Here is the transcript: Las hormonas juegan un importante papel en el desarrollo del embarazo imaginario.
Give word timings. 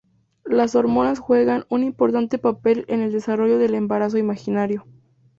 Las 0.47 0.73
hormonas 0.73 1.19
juegan 1.19 1.65
un 1.69 1.83
importante 1.83 2.39
papel 2.39 2.85
en 2.87 3.01
el 3.01 3.11
desarrollo 3.11 3.59
del 3.59 3.75
embarazo 3.75 4.17
imaginario. 4.17 4.87